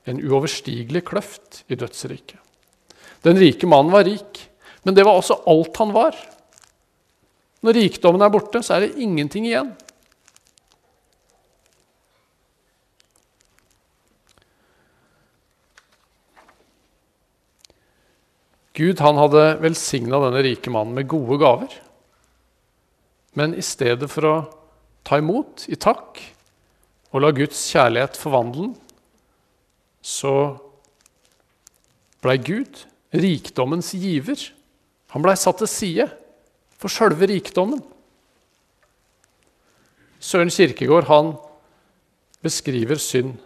En 0.09 0.21
uoverstigelig 0.25 1.03
kløft 1.11 1.65
i 1.69 1.77
dødsriket. 1.77 2.39
Den 3.27 3.37
rike 3.37 3.69
mannen 3.69 3.93
var 3.93 4.07
rik, 4.09 4.41
men 4.87 4.97
det 4.97 5.05
var 5.05 5.19
også 5.19 5.43
alt 5.51 5.77
han 5.83 5.93
var. 5.93 6.17
Når 7.61 7.77
rikdommen 7.77 8.25
er 8.25 8.33
borte, 8.33 8.63
så 8.65 8.79
er 8.79 8.87
det 8.87 9.03
ingenting 9.03 9.51
igjen. 9.51 9.75
Gud 18.79 19.03
han 19.03 19.19
hadde 19.19 19.45
velsigna 19.61 20.23
denne 20.23 20.45
rike 20.47 20.73
mannen 20.73 20.95
med 20.97 21.11
gode 21.11 21.41
gaver. 21.43 21.77
Men 23.37 23.55
i 23.57 23.65
stedet 23.65 24.09
for 24.11 24.29
å 24.29 24.37
ta 25.07 25.19
imot 25.21 25.67
i 25.69 25.77
takk 25.81 26.21
og 27.13 27.23
la 27.25 27.33
Guds 27.33 27.61
kjærlighet 27.73 28.19
forvandle 28.21 28.69
den, 28.69 28.77
så 30.05 30.33
blei 32.25 32.39
Gud 32.41 32.85
rikdommens 33.15 33.93
giver. 33.97 34.41
Han 35.15 35.25
blei 35.25 35.37
satt 35.39 35.61
til 35.63 35.71
side 35.71 36.09
for 36.79 36.93
sjølve 36.93 37.29
rikdommen. 37.31 37.83
Søren 40.19 40.51
Kirkegård 40.51 41.09
han 41.09 41.37
beskriver 42.43 42.99
synd 43.01 43.37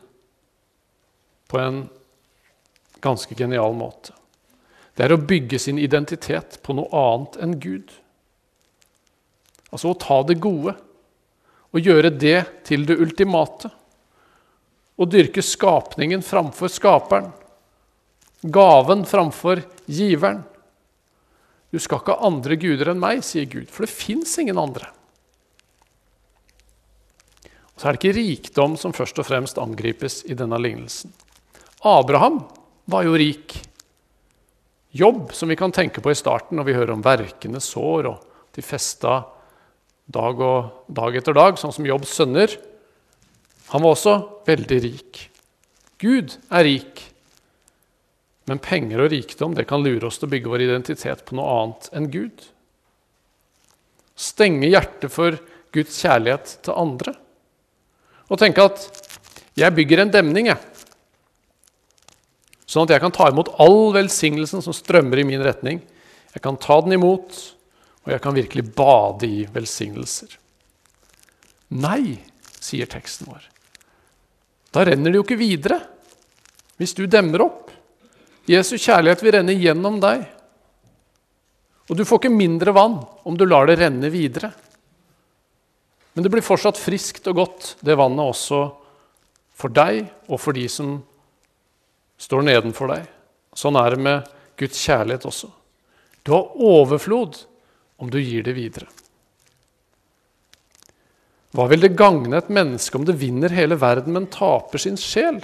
på 1.53 1.61
en 1.61 1.85
ganske 3.05 3.37
genial 3.37 3.75
måte. 3.77 4.15
Det 4.97 5.07
er 5.07 5.15
å 5.15 5.21
bygge 5.21 5.59
sin 5.61 5.81
identitet 5.81 6.59
på 6.65 6.77
noe 6.77 6.89
annet 6.93 7.39
enn 7.45 7.55
Gud. 7.61 7.93
Altså 9.73 9.93
å 9.93 9.99
ta 9.99 10.21
det 10.29 10.41
gode 10.43 10.75
og 11.73 11.81
gjøre 11.81 12.13
det 12.13 12.39
til 12.69 12.85
det 12.89 12.99
ultimate. 13.01 13.71
Å 15.01 15.09
dyrke 15.09 15.43
skapningen 15.45 16.23
framfor 16.25 16.69
skaperen. 16.71 17.31
Gaven 18.43 19.07
framfor 19.09 19.63
giveren. 19.87 20.43
Du 21.73 21.79
skal 21.81 22.03
ikke 22.03 22.19
ha 22.19 22.29
andre 22.29 22.59
guder 22.61 22.91
enn 22.93 23.01
meg, 23.01 23.23
sier 23.25 23.49
Gud, 23.49 23.71
for 23.73 23.87
det 23.87 23.95
fins 23.95 24.35
ingen 24.43 24.61
andre. 24.61 24.91
Og 27.73 27.81
så 27.81 27.89
er 27.89 27.97
det 27.97 28.03
ikke 28.03 28.19
rikdom 28.19 28.75
som 28.77 28.93
først 28.93 29.23
og 29.23 29.27
fremst 29.31 29.61
angripes 29.63 30.21
i 30.29 30.37
denne 30.37 30.59
lignelsen. 30.61 31.15
Abraham 31.89 32.43
var 32.85 33.07
jo 33.09 33.17
rik. 33.17 33.57
Jobb, 34.93 35.33
som 35.33 35.49
vi 35.49 35.57
kan 35.57 35.73
tenke 35.73 36.05
på 36.05 36.13
i 36.13 36.19
starten 36.19 36.61
når 36.61 36.69
vi 36.69 36.77
hører 36.77 36.93
om 36.93 37.05
verkende 37.05 37.63
sår, 37.65 38.11
og 38.13 38.53
de 38.53 38.63
festa 38.67 39.23
dag, 40.11 40.41
og, 40.41 40.87
dag 40.89 41.17
etter 41.17 41.37
dag, 41.37 41.59
sånn 41.61 41.75
som 41.75 41.87
Jobbs 41.87 42.15
sønner. 42.17 42.57
Han 43.73 43.85
var 43.85 43.95
også 43.95 44.17
veldig 44.49 44.79
rik. 44.85 45.27
Gud 46.03 46.37
er 46.51 46.67
rik. 46.67 47.05
Men 48.51 48.59
penger 48.63 49.05
og 49.05 49.13
rikdom 49.13 49.55
det 49.55 49.69
kan 49.71 49.85
lure 49.85 50.09
oss 50.09 50.19
til 50.19 50.29
å 50.29 50.33
bygge 50.33 50.51
vår 50.51 50.65
identitet 50.67 51.23
på 51.29 51.39
noe 51.39 51.53
annet 51.61 51.89
enn 51.95 52.11
Gud. 52.13 52.49
Stenge 54.19 54.71
hjertet 54.71 55.15
for 55.15 55.39
Guds 55.73 55.97
kjærlighet 56.03 56.57
til 56.67 56.77
andre. 56.77 57.15
Og 58.29 58.39
tenke 58.39 58.65
at 58.65 58.89
'jeg 59.55 59.75
bygger 59.75 60.01
en 60.01 60.11
demning', 60.11 60.47
jeg. 60.47 60.59
Sånn 62.67 62.85
at 62.85 62.91
jeg 62.91 63.01
kan 63.01 63.13
ta 63.13 63.29
imot 63.29 63.53
all 63.61 63.93
velsignelsen 63.93 64.63
som 64.63 64.73
strømmer 64.73 65.19
i 65.19 65.25
min 65.25 65.43
retning. 65.43 65.83
Jeg 66.33 66.43
kan 66.43 66.57
ta 66.57 66.81
den 66.81 66.93
imot, 66.93 67.55
og 68.03 68.11
jeg 68.11 68.23
kan 68.23 68.35
virkelig 68.35 68.65
bade 68.75 69.29
i 69.29 69.45
velsignelser. 69.53 70.35
Nei, 71.79 72.19
sier 72.59 72.91
teksten 72.91 73.31
vår. 73.31 73.45
Da 74.73 74.85
renner 74.89 75.13
det 75.13 75.21
jo 75.21 75.27
ikke 75.27 75.41
videre 75.41 75.79
hvis 76.81 76.97
du 76.99 77.05
demmer 77.07 77.45
opp. 77.45 77.71
Jesu 78.51 78.75
kjærlighet 78.75 79.23
vil 79.23 79.37
renne 79.37 79.55
gjennom 79.55 80.01
deg. 80.03 80.25
Og 81.91 81.99
du 81.99 82.05
får 82.09 82.23
ikke 82.23 82.35
mindre 82.35 82.75
vann 82.75 82.99
om 83.29 83.39
du 83.39 83.45
lar 83.47 83.69
det 83.71 83.79
renne 83.79 84.11
videre. 84.11 84.51
Men 86.13 86.25
det 86.25 86.33
blir 86.33 86.45
fortsatt 86.45 86.81
friskt 86.81 87.29
og 87.31 87.39
godt, 87.39 87.69
det 87.81 87.97
vannet 87.97 88.35
også 88.35 88.65
for 89.57 89.73
deg 89.73 90.03
og 90.27 90.41
for 90.43 90.57
de 90.57 90.67
som 90.69 90.97
står 92.21 92.45
nedenfor 92.49 92.91
deg. 92.93 93.07
Sånn 93.57 93.79
er 93.79 93.95
det 93.95 94.03
med 94.03 94.31
Guds 94.59 94.81
kjærlighet 94.83 95.27
også. 95.29 95.49
Du 96.23 96.35
har 96.35 96.53
overflod 96.59 97.41
om 98.03 98.11
du 98.11 98.19
gir 98.19 98.43
det 98.43 98.57
videre. 98.57 98.89
Hva 101.53 101.69
vil 101.71 101.85
det 101.85 101.95
gagne 101.95 102.39
et 102.41 102.51
menneske 102.51 102.97
om 102.99 103.05
det 103.07 103.19
vinner 103.21 103.53
hele 103.55 103.77
verden, 103.79 104.17
men 104.17 104.31
taper 104.33 104.83
sin 104.83 104.99
sjel? 104.99 105.43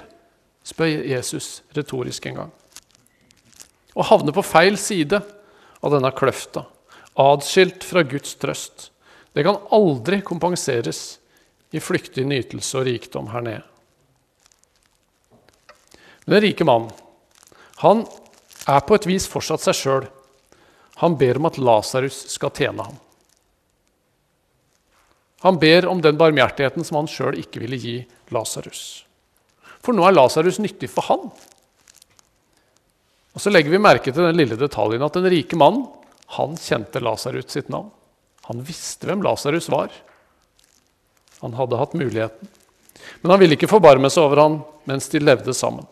spør 0.67 1.05
Jesus 1.07 1.61
retorisk 1.73 2.27
en 2.27 2.35
gang 2.41 2.49
Å 3.95 4.05
havne 4.05 4.33
på 4.35 4.43
feil 4.43 4.75
side 4.77 5.21
av 5.79 5.93
denne 5.93 6.11
kløfta, 6.13 6.65
adskilt 7.15 7.85
fra 7.87 8.03
Guds 8.03 8.35
trøst. 8.41 8.89
Det 9.33 9.45
kan 9.47 9.61
aldri 9.71 10.19
kompenseres 10.25 11.17
i 11.71 11.79
flyktig 11.79 12.25
nytelse 12.27 12.81
og 12.81 12.87
rikdom 12.89 13.31
her 13.31 13.45
nede. 13.45 13.65
Men 16.25 16.35
den 16.35 16.45
rike 16.49 16.67
mannen, 16.67 16.91
han 17.81 18.03
er 18.67 18.83
på 18.85 18.99
et 18.99 19.07
vis 19.07 19.29
fortsatt 19.31 19.63
seg 19.63 19.77
sjøl. 19.79 20.09
Han 20.99 21.15
ber 21.19 21.39
om 21.39 21.47
at 21.47 21.59
Lasarus 21.61 22.25
skal 22.33 22.51
tjene 22.55 22.85
ham. 22.89 22.97
Han 25.45 25.59
ber 25.59 25.87
om 25.87 26.01
den 26.03 26.17
barmhjertigheten 26.19 26.83
som 26.83 26.99
han 26.99 27.07
sjøl 27.07 27.37
ikke 27.39 27.61
ville 27.63 27.79
gi 27.79 27.95
Lasarus. 28.35 29.05
For 29.79 29.95
nå 29.95 30.03
er 30.03 30.17
Lasarus 30.17 30.59
nyttig 30.59 30.89
for 30.91 31.07
han. 31.07 31.29
Og 33.31 33.39
Så 33.39 33.51
legger 33.53 33.71
vi 33.71 33.79
merke 33.79 34.11
til 34.11 34.25
den 34.25 34.35
lille 34.35 34.59
detaljen 34.59 35.05
at 35.05 35.15
den 35.15 35.29
rike 35.31 35.55
mannen 35.59 35.87
han 36.35 36.59
kjente 36.59 36.99
Lasarus 37.01 37.47
sitt 37.47 37.71
navn. 37.71 37.87
Han 38.49 38.65
visste 38.65 39.07
hvem 39.07 39.23
Lasarus 39.23 39.69
var. 39.71 39.93
Han 41.39 41.55
hadde 41.55 41.79
hatt 41.79 41.95
muligheten. 41.95 42.49
Men 43.21 43.31
han 43.31 43.39
ville 43.39 43.55
ikke 43.55 43.71
forbarme 43.71 44.11
seg 44.11 44.25
over 44.25 44.43
han 44.43 44.59
mens 44.89 45.07
de 45.13 45.21
levde 45.23 45.55
sammen. 45.55 45.87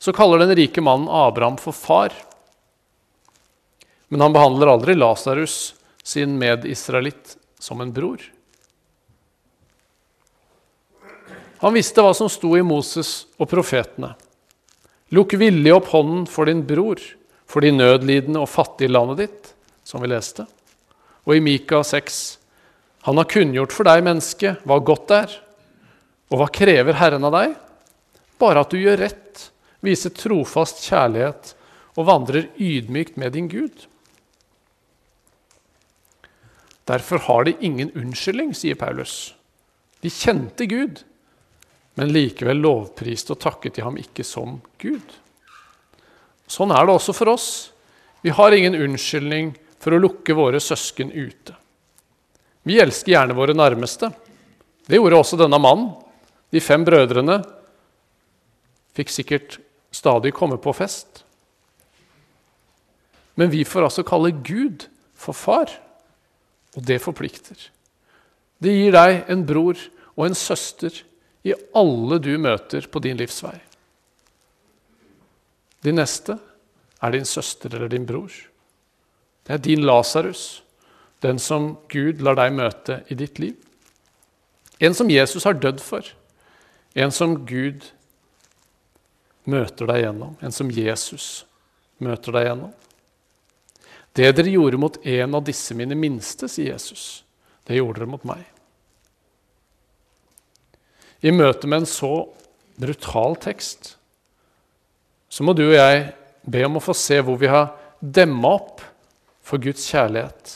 Så 0.00 0.12
kaller 0.16 0.42
den 0.42 0.52
rike 0.58 0.82
mannen 0.84 1.08
Abraham 1.08 1.56
for 1.60 1.76
far. 1.76 2.12
Men 4.10 4.24
han 4.26 4.34
behandler 4.34 4.72
aldri 4.72 4.96
Lasarus, 4.98 5.74
sin 6.02 6.34
medisraelitt, 6.38 7.36
som 7.58 7.80
en 7.80 7.92
bror. 7.94 8.22
Han 11.60 11.76
visste 11.76 12.02
hva 12.02 12.14
som 12.16 12.30
sto 12.32 12.54
i 12.56 12.64
Moses 12.64 13.28
og 13.38 13.46
profetene. 13.50 14.14
Lukk 15.14 15.34
villig 15.38 15.74
opp 15.74 15.90
hånden 15.92 16.24
for 16.30 16.48
din 16.48 16.64
bror, 16.66 16.98
for 17.46 17.62
de 17.62 17.70
nødlidende 17.74 18.40
og 18.42 18.50
fattige 18.50 18.88
i 18.88 18.94
landet 18.94 19.20
ditt, 19.24 19.52
som 19.86 20.02
vi 20.02 20.10
leste. 20.10 20.46
Og 21.28 21.36
i 21.36 21.42
Mika 21.44 21.82
6.: 21.84 22.38
Han 23.06 23.20
har 23.20 23.28
kunngjort 23.30 23.74
for 23.76 23.86
deg, 23.86 24.02
menneske, 24.06 24.56
hva 24.64 24.80
godt 24.80 25.14
er. 25.14 25.36
Og 26.30 26.40
hva 26.40 26.48
krever 26.50 26.98
Herren 26.98 27.26
av 27.28 27.36
deg? 27.36 27.54
Bare 28.40 28.64
at 28.64 28.72
du 28.72 28.80
gjør 28.80 29.02
rett, 29.04 29.50
viser 29.84 30.14
trofast 30.14 30.82
kjærlighet 30.86 31.54
og 31.98 32.06
vandrer 32.08 32.48
ydmykt 32.56 33.18
med 33.20 33.34
din 33.36 33.50
Gud. 33.50 33.89
Derfor 36.88 37.22
har 37.26 37.44
de 37.44 37.56
ingen 37.60 37.90
unnskyldning, 37.98 38.54
sier 38.56 38.78
Paulus. 38.78 39.34
De 40.00 40.10
kjente 40.10 40.66
Gud, 40.66 41.02
men 41.98 42.12
likevel 42.14 42.62
lovpriste 42.62 43.34
og 43.34 43.42
takket 43.42 43.76
de 43.76 43.84
ham 43.84 43.98
ikke 44.00 44.24
som 44.24 44.58
Gud. 44.80 45.16
Sånn 46.50 46.72
er 46.74 46.86
det 46.86 46.96
også 46.96 47.14
for 47.14 47.30
oss. 47.34 47.48
Vi 48.24 48.32
har 48.34 48.52
ingen 48.56 48.78
unnskyldning 48.78 49.52
for 49.80 49.94
å 49.94 50.00
lukke 50.00 50.34
våre 50.36 50.60
søsken 50.60 51.12
ute. 51.12 51.54
Vi 52.66 52.80
elsker 52.82 53.14
gjerne 53.14 53.36
våre 53.36 53.54
nærmeste. 53.56 54.10
Det 54.88 54.98
gjorde 54.98 55.20
også 55.20 55.38
denne 55.40 55.60
mannen. 55.62 55.92
De 56.50 56.60
fem 56.60 56.82
brødrene 56.84 57.38
fikk 58.96 59.12
sikkert 59.14 59.60
stadig 59.94 60.32
komme 60.36 60.58
på 60.60 60.74
fest. 60.76 61.22
Men 63.38 63.52
vi 63.52 63.62
får 63.64 63.86
altså 63.86 64.04
kalle 64.04 64.34
Gud 64.44 64.88
for 65.16 65.36
far. 65.36 65.70
Og 66.78 66.84
det 66.86 67.00
forplikter. 67.02 67.58
Det 68.60 68.72
gir 68.74 68.94
deg 68.94 69.30
en 69.32 69.46
bror 69.48 69.78
og 70.16 70.26
en 70.26 70.36
søster 70.36 70.94
i 71.46 71.54
alle 71.76 72.20
du 72.20 72.34
møter 72.38 72.86
på 72.90 73.00
din 73.02 73.18
livsvei. 73.18 73.56
Din 75.80 75.96
neste 75.96 76.36
er 77.00 77.14
din 77.14 77.24
søster 77.24 77.72
eller 77.72 77.88
din 77.88 78.06
bror. 78.06 78.32
Det 79.46 79.54
er 79.56 79.62
din 79.64 79.86
Lasarus, 79.88 80.62
den 81.24 81.40
som 81.40 81.72
Gud 81.88 82.20
lar 82.20 82.36
deg 82.36 82.52
møte 82.52 83.00
i 83.08 83.16
ditt 83.16 83.40
liv. 83.40 83.56
En 84.80 84.94
som 84.96 85.10
Jesus 85.10 85.44
har 85.44 85.56
dødd 85.60 85.80
for. 85.84 86.04
En 86.94 87.12
som 87.12 87.34
Gud 87.48 87.88
møter 89.48 89.88
deg 89.88 90.04
gjennom. 90.04 90.36
En 90.44 90.52
som 90.52 90.70
Jesus 90.72 91.46
møter 92.00 92.36
deg 92.36 92.48
gjennom. 92.48 92.72
Det 94.16 94.32
dere 94.34 94.50
gjorde 94.50 94.80
mot 94.80 94.96
en 95.06 95.34
av 95.38 95.44
disse 95.46 95.74
mine 95.78 95.94
minste, 95.94 96.48
sier 96.50 96.74
Jesus, 96.74 97.22
det 97.66 97.78
gjorde 97.78 98.02
dere 98.02 98.10
mot 98.10 98.26
meg. 98.26 98.42
I 101.20 101.32
møte 101.36 101.68
med 101.68 101.82
en 101.82 101.88
så 101.88 102.14
brutal 102.80 103.36
tekst 103.40 103.94
så 105.30 105.44
må 105.46 105.54
du 105.54 105.62
og 105.68 105.76
jeg 105.76 106.08
be 106.42 106.64
om 106.66 106.80
å 106.80 106.82
få 106.82 106.94
se 106.96 107.20
hvor 107.22 107.38
vi 107.38 107.48
har 107.50 107.70
demma 108.00 108.56
opp 108.56 108.82
for 109.46 109.62
Guds 109.62 109.84
kjærlighet, 109.92 110.54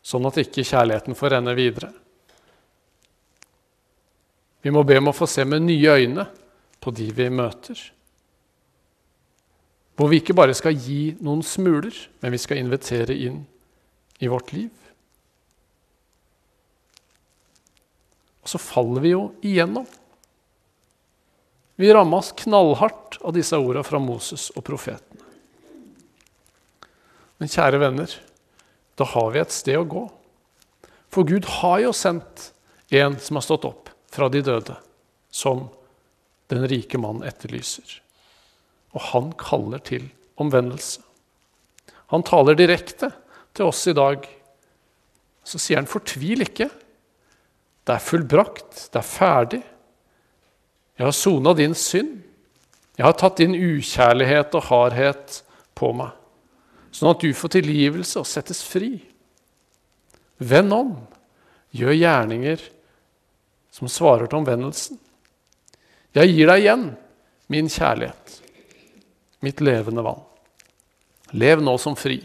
sånn 0.00 0.28
at 0.28 0.38
ikke 0.40 0.64
kjærligheten 0.64 1.18
får 1.18 1.34
renne 1.34 1.52
videre. 1.58 1.90
Vi 4.64 4.72
må 4.72 4.80
be 4.86 4.96
om 4.98 5.12
å 5.12 5.14
få 5.14 5.28
se 5.28 5.44
med 5.44 5.66
nye 5.66 5.98
øyne 6.00 6.24
på 6.80 6.94
de 6.96 7.10
vi 7.12 7.28
møter. 7.30 7.82
Hvor 9.96 10.10
vi 10.12 10.20
ikke 10.20 10.36
bare 10.36 10.54
skal 10.56 10.76
gi 10.76 11.16
noen 11.24 11.42
smuler, 11.46 11.94
men 12.20 12.34
vi 12.34 12.40
skal 12.40 12.60
invitere 12.60 13.16
inn 13.16 13.40
i 14.20 14.28
vårt 14.28 14.52
liv. 14.52 14.70
Og 18.44 18.52
så 18.52 18.60
faller 18.62 19.02
vi 19.02 19.14
jo 19.14 19.22
igjennom. 19.42 19.86
Vi 21.76 21.92
rammes 21.92 22.30
knallhardt 22.44 23.18
av 23.24 23.34
disse 23.36 23.56
ordene 23.58 23.84
fra 23.84 24.00
Moses 24.00 24.48
og 24.54 24.64
profetene. 24.64 25.24
Men 27.36 27.52
kjære 27.52 27.80
venner, 27.82 28.12
da 28.96 29.04
har 29.12 29.32
vi 29.34 29.42
et 29.42 29.52
sted 29.52 29.76
å 29.76 29.88
gå. 29.88 30.06
For 31.12 31.28
Gud 31.28 31.48
har 31.58 31.82
jo 31.84 31.92
sendt 31.96 32.50
en 32.96 33.18
som 33.20 33.36
har 33.36 33.44
stått 33.44 33.66
opp 33.68 33.90
fra 34.12 34.30
de 34.32 34.40
døde, 34.44 34.76
som 35.28 35.66
den 36.48 36.64
rike 36.70 37.00
mannen 37.02 37.26
etterlyser. 37.28 37.98
Og 38.94 39.00
han 39.12 39.32
kaller 39.40 39.82
til 39.84 40.06
omvendelse. 40.40 41.02
Han 42.12 42.22
taler 42.26 42.58
direkte 42.58 43.10
til 43.56 43.70
oss 43.70 43.82
i 43.90 43.96
dag. 43.96 44.26
Så 45.46 45.58
sier 45.58 45.80
han, 45.80 45.86
'Fortvil 45.86 46.44
ikke. 46.46 46.70
Det 47.86 47.94
er 47.94 48.02
fullbrakt. 48.02 48.88
Det 48.92 48.98
er 48.98 49.06
ferdig. 49.06 49.62
Jeg 50.98 51.06
har 51.06 51.12
sona 51.12 51.52
din 51.54 51.74
synd. 51.74 52.22
Jeg 52.96 53.04
har 53.04 53.12
tatt 53.12 53.36
din 53.36 53.54
ukjærlighet 53.54 54.54
og 54.56 54.64
hardhet 54.70 55.42
på 55.76 55.90
meg, 55.92 56.14
sånn 56.90 57.12
at 57.12 57.20
du 57.20 57.28
får 57.36 57.52
tilgivelse 57.58 58.22
og 58.22 58.28
settes 58.28 58.62
fri. 58.64 59.04
Vend 60.40 60.72
om. 60.72 60.94
Gjør 61.76 61.92
gjerninger 61.92 62.62
som 63.70 63.90
svarer 63.92 64.30
til 64.30 64.38
omvendelsen. 64.38 64.96
Jeg 66.16 66.32
gir 66.32 66.48
deg 66.48 66.62
igjen 66.62 66.86
min 67.52 67.68
kjærlighet 67.68 68.25
mitt 69.44 69.60
levende 69.60 70.02
vann. 70.02 70.20
Lev 71.30 71.62
nå 71.62 71.78
som 71.78 71.96
fri. 71.96 72.20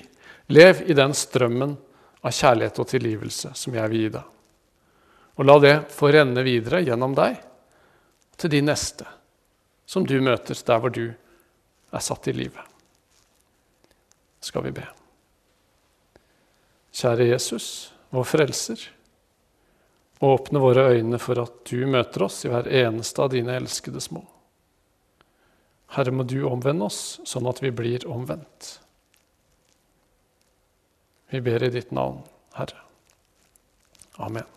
Lev 0.48 0.84
i 0.86 0.94
den 0.94 1.14
strømmen 1.14 1.76
av 2.22 2.36
kjærlighet 2.36 2.80
og 2.80 2.90
tilgivelse 2.92 3.54
som 3.58 3.76
jeg 3.76 3.92
vil 3.92 4.06
gi 4.06 4.12
deg. 4.18 4.28
Og 5.40 5.48
la 5.48 5.58
det 5.64 5.76
få 5.94 6.12
renne 6.14 6.44
videre 6.46 6.84
gjennom 6.86 7.16
deg 7.18 7.40
til 8.38 8.52
de 8.54 8.62
neste 8.66 9.08
som 9.90 10.06
du 10.08 10.18
møter 10.24 10.58
der 10.68 10.82
hvor 10.82 10.94
du 10.94 11.06
er 11.12 12.04
satt 12.04 12.30
i 12.32 12.36
livet. 12.36 12.64
Skal 14.42 14.64
vi 14.66 14.74
be. 14.76 14.86
Kjære 16.96 17.28
Jesus, 17.30 17.92
vår 18.12 18.28
frelser. 18.28 18.82
Åpne 20.22 20.62
våre 20.62 20.86
øyne 20.96 21.20
for 21.22 21.40
at 21.42 21.64
du 21.70 21.86
møter 21.90 22.28
oss 22.28 22.44
i 22.46 22.52
hver 22.52 22.68
eneste 22.68 23.24
av 23.24 23.32
dine 23.34 23.56
elskede 23.58 24.02
små. 24.04 24.24
Herre, 25.92 26.14
må 26.16 26.24
du 26.24 26.38
omvende 26.48 26.88
oss, 26.88 27.20
sånn 27.28 27.50
at 27.52 27.60
vi 27.64 27.74
blir 27.76 28.08
omvendt. 28.08 28.78
Vi 31.32 31.42
ber 31.44 31.64
i 31.64 31.72
ditt 31.72 31.92
navn, 31.96 32.24
Herre. 32.56 32.80
Amen. 34.20 34.48